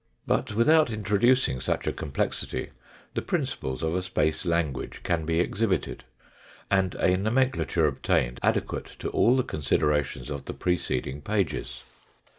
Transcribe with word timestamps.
But, 0.25 0.55
without 0.55 0.89
introducing 0.89 1.59
such 1.59 1.85
a 1.85 1.93
complexity, 1.93 2.71
the 3.13 3.21
principles 3.21 3.83
of 3.83 3.93
a 3.93 4.01
space 4.01 4.45
language 4.45 5.01
can 5.03 5.25
be 5.27 5.39
exhibited, 5.39 6.05
and 6.71 6.95
a 6.95 7.15
nomenclature 7.15 7.85
obtained 7.85 8.39
adequate 8.41 8.87
to 8.97 9.09
all 9.09 9.35
the 9.37 9.43
considerations 9.43 10.31
of 10.31 10.45
the 10.45 10.55
preceding 10.55 11.21
pages. 11.21 11.83